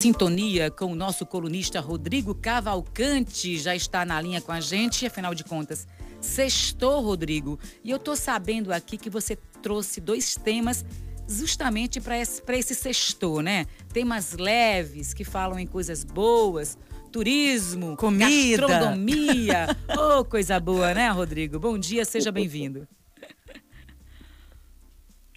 [0.00, 5.34] sintonia com o nosso colunista Rodrigo Cavalcante, já está na linha com a gente, afinal
[5.34, 5.88] de contas,
[6.20, 7.58] sextou, Rodrigo.
[7.82, 10.86] E eu estou sabendo aqui que você trouxe dois temas
[11.28, 13.66] justamente para esse, esse sextor, né?
[13.92, 16.78] Temas leves, que falam em coisas boas,
[17.10, 19.66] turismo, comida, gastronomia.
[19.98, 21.58] oh, coisa boa, né, Rodrigo?
[21.58, 22.86] Bom dia, seja bem-vindo.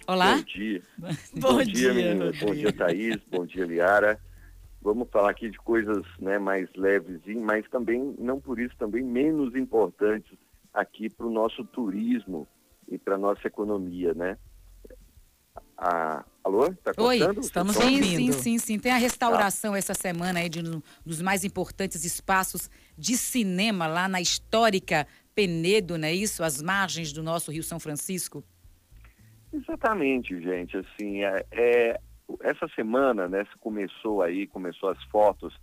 [0.06, 0.36] Olá.
[0.36, 0.82] Bom dia.
[0.96, 2.38] Bom, Bom dia, dia, meninas.
[2.38, 3.16] Bom dia, Thaís.
[3.28, 4.20] Bom dia, Liara.
[4.82, 9.54] Vamos falar aqui de coisas né, mais leves, mas também, não por isso, também menos
[9.54, 10.36] importantes
[10.74, 12.48] aqui para o nosso turismo
[12.88, 14.36] e para a nossa economia, né?
[15.78, 16.72] Ah, alô?
[16.82, 17.40] Tá Oi, cortando?
[17.40, 18.32] estamos sim, estão sim, ouvindo?
[18.32, 18.78] sim, sim.
[18.78, 22.68] Tem a restauração essa semana aí de um dos mais importantes espaços
[22.98, 26.42] de cinema lá na histórica Penedo, não é isso?
[26.42, 28.44] As margens do nosso Rio São Francisco.
[29.52, 30.76] Exatamente, gente.
[30.76, 32.00] Assim, é, é-
[32.40, 35.54] essa semana, né, começou aí, começou as fotos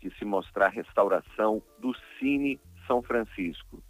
[0.00, 3.82] de se mostrar a restauração do Cine São Francisco.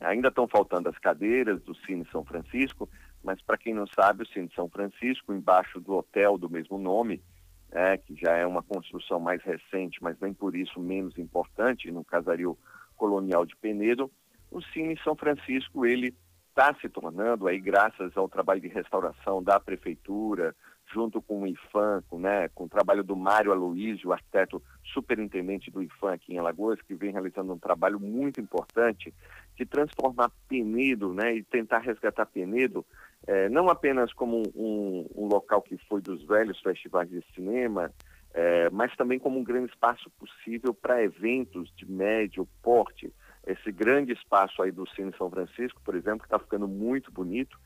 [0.00, 2.88] Ainda estão faltando as cadeiras do Cine São Francisco,
[3.22, 7.22] mas para quem não sabe, o Cine São Francisco, embaixo do hotel do mesmo nome,
[7.70, 12.04] é, que já é uma construção mais recente, mas nem por isso menos importante, no
[12.04, 12.56] casario
[12.96, 14.10] colonial de Penedo,
[14.50, 16.14] o Cine São Francisco, ele
[16.48, 20.56] está se tornando aí, graças ao trabalho de restauração da prefeitura,
[20.92, 25.82] junto com o IFAM, com, né, com o trabalho do Mário Aloysio, arquiteto superintendente do
[25.82, 29.12] IFAM aqui em Alagoas, que vem realizando um trabalho muito importante
[29.56, 32.84] de transformar Penedo, né, e tentar resgatar Penedo,
[33.26, 37.92] eh, não apenas como um, um local que foi dos velhos festivais de cinema,
[38.32, 43.12] eh, mas também como um grande espaço possível para eventos de médio porte.
[43.46, 47.58] Esse grande espaço aí do Cine São Francisco, por exemplo, que está ficando muito bonito,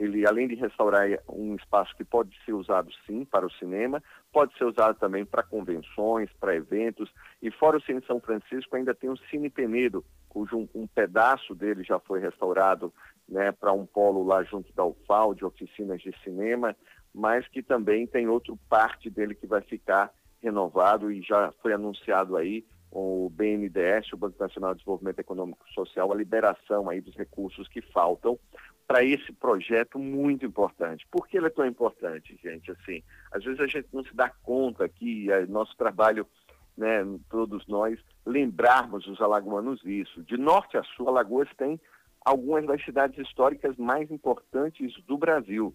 [0.00, 4.56] ele, além de restaurar um espaço que pode ser usado sim para o cinema, pode
[4.56, 7.12] ser usado também para convenções, para eventos.
[7.42, 11.54] E fora o Cine São Francisco, ainda tem o Cine Penedo, cujo um, um pedaço
[11.54, 12.90] dele já foi restaurado
[13.28, 16.74] né, para um polo lá junto da UFAL, de oficinas de cinema,
[17.14, 20.10] mas que também tem outra parte dele que vai ficar
[20.42, 25.72] renovado e já foi anunciado aí o BNDES, o Banco Nacional de Desenvolvimento Econômico e
[25.72, 28.38] Social, a liberação aí dos recursos que faltam
[28.86, 31.06] para esse projeto muito importante.
[31.10, 32.72] Por que ele é tão importante, gente?
[32.72, 36.26] Assim, às vezes a gente não se dá conta que é nosso trabalho,
[36.76, 40.22] né, todos nós, lembrarmos os alagoanos isso.
[40.24, 41.80] De norte a sul, Alagoas tem
[42.24, 45.72] algumas das cidades históricas mais importantes do Brasil.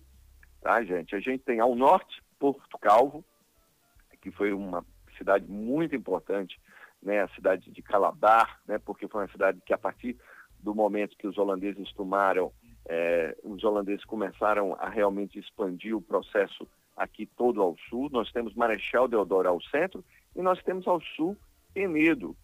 [0.62, 1.16] Tá, gente?
[1.16, 3.24] A gente tem ao norte, Porto Calvo,
[4.22, 4.84] que foi uma
[5.18, 6.59] cidade muito importante,
[7.05, 10.17] né, a cidade de Calabar, né, porque foi uma cidade que a partir
[10.59, 12.51] do momento que os holandeses tomaram
[12.88, 18.09] é, os holandeses começaram a realmente expandir o processo aqui todo ao sul.
[18.11, 20.03] Nós temos Marechal Deodoro ao centro
[20.35, 21.35] e nós temos ao sul
[21.73, 22.35] Penedo.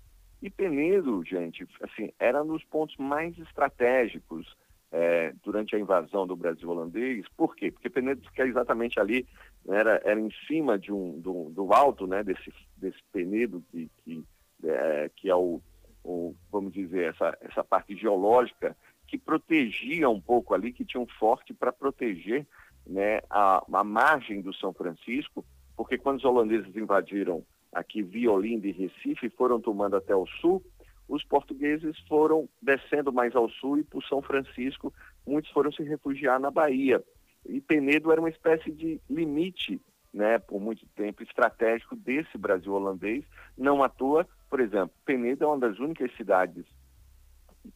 [0.41, 4.57] E Penedo, gente, assim, era dos pontos mais estratégicos
[4.91, 7.25] é, durante a invasão do Brasil holandês.
[7.37, 7.71] Por quê?
[7.71, 9.27] Porque Penedo fica exatamente ali,
[9.67, 14.23] era, era em cima de um, do, do alto né, desse, desse Penedo, que, que,
[14.63, 15.61] é, que é o,
[16.03, 18.75] o, vamos dizer, essa, essa parte geológica
[19.07, 22.47] que protegia um pouco ali, que tinha um forte para proteger
[22.87, 25.45] né, a, a, margem do São Francisco,
[25.75, 30.63] porque quando os holandeses invadiram aqui via Olinda e Recife, foram tomando até o sul,
[31.07, 34.93] os portugueses foram descendo mais ao sul e por São Francisco,
[35.27, 37.03] muitos foram se refugiar na Bahia.
[37.45, 39.81] E Penedo era uma espécie de limite,
[40.13, 43.25] né, por muito tempo, estratégico desse Brasil holandês.
[43.57, 46.65] Não à toa, por exemplo, Penedo é uma das únicas cidades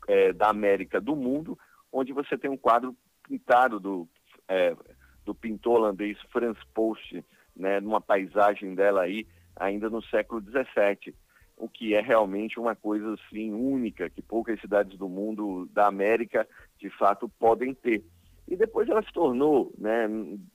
[0.09, 1.57] é, da América do mundo,
[1.89, 2.93] onde você tem um quadro
[3.23, 4.05] pintado do,
[4.45, 4.75] é,
[5.23, 7.23] do pintor holandês Frans Post,
[7.55, 9.25] né, numa paisagem dela aí,
[9.55, 11.15] ainda no século XVII,
[11.55, 16.45] o que é realmente uma coisa assim única, que poucas cidades do mundo da América,
[16.77, 18.03] de fato, podem ter.
[18.49, 20.09] E depois ela se tornou, né,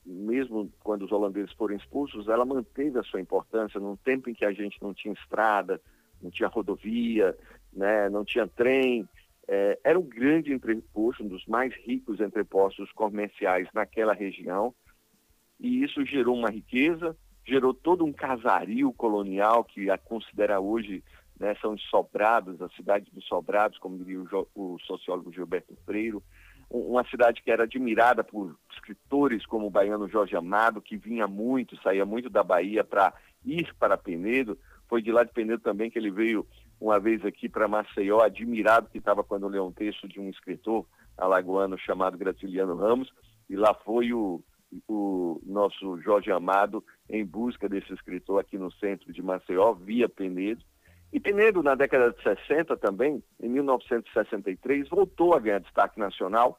[0.05, 4.45] mesmo quando os holandeses foram expulsos, ela manteve a sua importância num tempo em que
[4.45, 5.81] a gente não tinha estrada,
[6.23, 7.37] não tinha rodovia,
[7.73, 9.09] né, não tinha trem,
[9.49, 14.75] é, era um grande entreposto, um dos mais ricos entrepostos comerciais naquela região,
[15.59, 21.03] e isso gerou uma riqueza, gerou todo um casario colonial que a considera hoje,
[21.39, 26.19] né, são os sobrados, a cidade dos sobrados, como diria o, o sociólogo Gilberto Freire,
[26.71, 31.77] uma cidade que era admirada por escritores como o baiano Jorge Amado, que vinha muito,
[31.83, 33.13] saía muito da Bahia para
[33.45, 34.57] ir para Penedo,
[34.91, 36.45] foi de lá de Penedo também que ele veio
[36.81, 40.85] uma vez aqui para Maceió, admirado que estava quando leu um texto de um escritor
[41.17, 43.09] alagoano chamado Graciliano Ramos,
[43.49, 44.43] e lá foi o,
[44.89, 50.65] o nosso Jorge Amado em busca desse escritor aqui no centro de Maceió, via Penedo.
[51.13, 56.59] E Penedo, na década de 60 também, em 1963, voltou a ganhar destaque nacional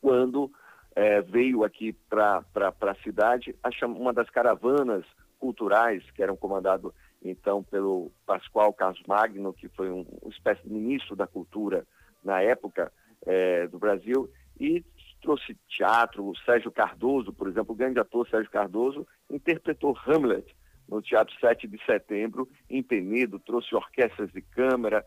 [0.00, 0.50] quando
[0.94, 5.04] é, veio aqui para a cidade uma das caravanas
[5.38, 10.70] culturais que eram comandado então pelo Pascoal Carlos Magno, que foi um, uma espécie de
[10.70, 11.86] ministro da cultura
[12.24, 12.92] na época
[13.26, 14.84] é, do Brasil, e
[15.20, 16.26] trouxe teatro.
[16.26, 20.54] O Sérgio Cardoso, por exemplo, o grande ator Sérgio Cardoso, interpretou Hamlet
[20.88, 25.06] no Teatro 7 de Setembro, em Penedo, trouxe orquestras de câmara.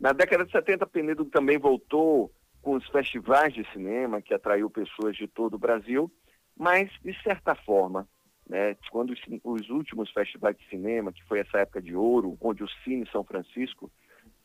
[0.00, 5.16] Na década de 70, Penedo também voltou com os festivais de cinema, que atraiu pessoas
[5.16, 6.10] de todo o Brasil,
[6.58, 8.08] mas, de certa forma,
[8.48, 12.62] né, quando os, os últimos festivais de cinema, que foi essa época de ouro, onde
[12.62, 13.90] o Cine São Francisco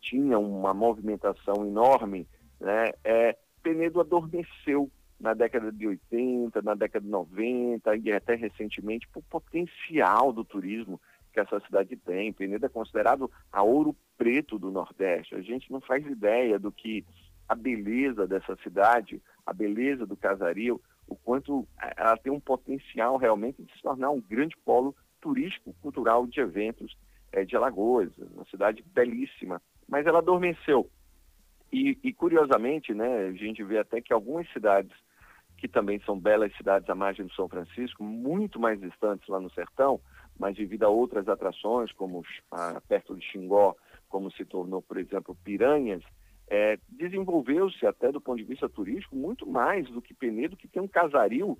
[0.01, 2.27] tinha uma movimentação enorme,
[2.59, 4.89] né, é, Penedo adormeceu
[5.19, 10.99] na década de 80, na década de 90 e até recentemente por potencial do turismo
[11.31, 12.33] que essa cidade tem.
[12.33, 15.35] Penedo é considerado a ouro preto do Nordeste.
[15.35, 17.05] A gente não faz ideia do que
[17.47, 21.67] a beleza dessa cidade, a beleza do Casario, o quanto
[21.97, 26.97] ela tem um potencial realmente de se tornar um grande polo turístico, cultural de eventos
[27.33, 29.61] é, de Alagoas, uma cidade belíssima.
[29.89, 30.89] Mas ela adormeceu.
[31.71, 34.91] E, e, curiosamente, né, a gente vê até que algumas cidades
[35.57, 39.51] que também são belas cidades à margem do São Francisco, muito mais distantes lá no
[39.51, 39.99] sertão,
[40.39, 43.75] mas devido a outras atrações, como a, perto de Xingó,
[44.09, 46.03] como se tornou, por exemplo, Piranhas,
[46.51, 50.81] é, desenvolveu-se até do ponto de vista turístico muito mais do que Penedo, que tem
[50.81, 51.57] um casario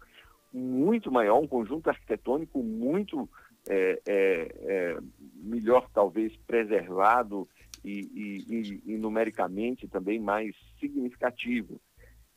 [0.52, 3.30] muito maior, um conjunto arquitetônico muito
[3.70, 4.98] é, é, é
[5.36, 7.48] melhor, talvez, preservado
[7.86, 11.80] e, e, e, e numericamente também mais significativo.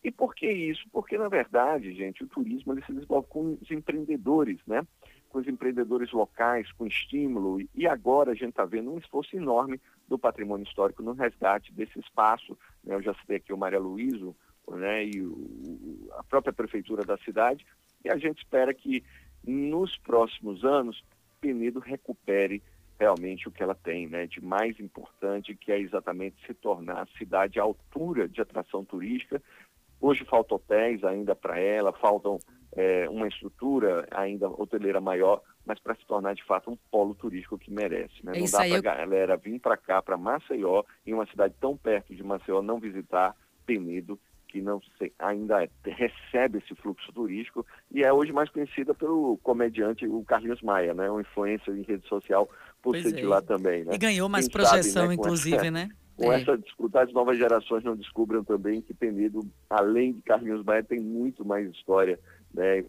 [0.04, 0.84] E por que isso?
[0.92, 4.86] Porque, na verdade, gente, o turismo ele se desenvolve com os empreendedores, né?
[5.34, 7.60] Com os empreendedores locais, com estímulo.
[7.74, 11.98] E agora a gente está vendo um esforço enorme do patrimônio histórico no resgate desse
[11.98, 12.56] espaço.
[12.84, 12.94] Né?
[12.94, 14.36] Eu já citei aqui o Maria Luíso
[14.70, 15.06] né?
[15.06, 17.66] e o, a própria prefeitura da cidade.
[18.04, 19.02] E a gente espera que
[19.44, 21.04] nos próximos anos
[21.40, 22.62] Penedo recupere
[22.96, 27.18] realmente o que ela tem né, de mais importante, que é exatamente se tornar a
[27.18, 29.42] cidade à altura de atração turística,
[30.00, 32.38] Hoje faltam hotéis ainda para ela, faltam
[32.76, 37.58] é, uma estrutura ainda hoteleira maior, mas para se tornar de fato um polo turístico
[37.58, 38.14] que merece.
[38.24, 38.32] Né?
[38.36, 38.82] É não dá para a eu...
[38.82, 43.34] galera vir para cá, para Maceió, em uma cidade tão perto de Maceió, não visitar
[43.64, 44.18] Penedo,
[44.48, 44.80] que não
[45.18, 50.62] ainda é, recebe esse fluxo turístico e é hoje mais conhecida pelo comediante o Carlinhos
[50.62, 51.10] Maia, né?
[51.10, 52.48] uma influência em rede social
[52.80, 53.20] por pois ser é.
[53.20, 53.84] de lá também.
[53.84, 53.94] Né?
[53.94, 55.70] E ganhou mais Quem projeção, sabe, né, inclusive, essa...
[55.70, 55.88] né?
[56.16, 56.40] com é.
[56.40, 61.00] essa disputa, as novas gerações não descubram também que Penedo, além de Carlinhos Maia, tem
[61.00, 62.18] muito mais história,
[62.54, 62.84] né?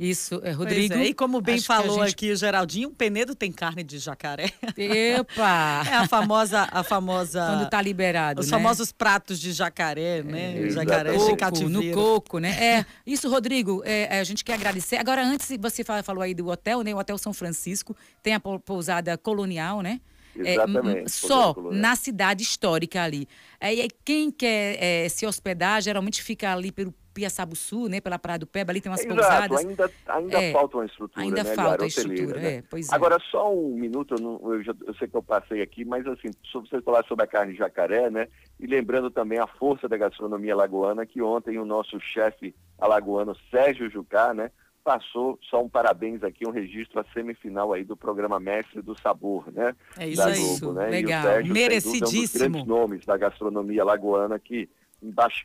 [0.00, 0.94] Isso, é, Rodrigo.
[0.94, 1.04] É.
[1.08, 2.14] E como bem falou gente...
[2.14, 4.50] aqui o Geraldinho, Penedo tem carne de jacaré.
[4.74, 5.82] Epa!
[5.90, 7.44] É a famosa, a famosa.
[7.44, 8.50] Quando está liberado, Os né?
[8.50, 10.66] famosos pratos de jacaré, né?
[10.66, 11.98] É, jacaré de cativeiro.
[11.98, 12.78] No coco, né?
[12.78, 14.96] É, isso, Rodrigo, é, é, a gente quer agradecer.
[14.96, 16.94] Agora, antes, você falou aí do hotel, né?
[16.94, 20.00] O Hotel São Francisco, tem a pousada colonial, né?
[20.34, 21.00] Exatamente.
[21.00, 23.28] É, só na cidade histórica ali.
[23.60, 28.46] É, quem quer é, se hospedar, geralmente fica ali pelo Piaçabuçu, né, pela Praia do
[28.46, 29.58] Peba, ali tem umas Exato, pousadas.
[29.58, 32.54] ainda, ainda é, falta uma estrutura, Ainda né, falta estrutura, né?
[32.54, 32.94] é, pois é.
[32.94, 36.06] Agora, só um minuto, eu, não, eu, já, eu, sei que eu passei aqui, mas
[36.06, 38.26] assim, sobre você falar sobre a carne de jacaré, né,
[38.58, 43.90] e lembrando também a força da gastronomia alagoana, que ontem o nosso chefe alagoano, Sérgio
[43.90, 44.50] Jucá, né,
[44.82, 49.44] passou só um parabéns aqui, um registro a semifinal aí do programa Mestre do Sabor,
[49.52, 49.76] né?
[49.98, 50.88] É isso da aí, Globo, né?
[50.88, 52.44] legal, Sérgio, merecidíssimo.
[52.44, 54.70] É um dos grandes nomes da gastronomia lagoana que,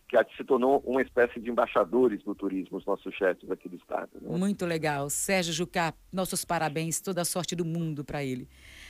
[0.07, 4.09] que se tornou uma espécie de embaixadores do turismo, os nossos chefes aqui do estado.
[4.21, 4.37] Né?
[4.37, 5.09] Muito legal.
[5.09, 8.47] Sérgio Jucá, nossos parabéns, toda a sorte do mundo para ele.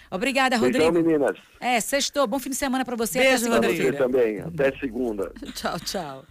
[0.10, 1.08] Obrigada, Beijão, Rodrigo.
[1.08, 1.38] meninas.
[1.60, 2.26] É, sextou.
[2.28, 3.20] Bom fim de semana para você.
[3.20, 4.40] Beijo, até Você também.
[4.40, 5.32] Até segunda.
[5.54, 6.26] tchau, tchau.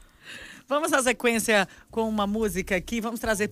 [0.66, 3.00] Vamos à sequência com uma música aqui.
[3.00, 3.48] Vamos trazer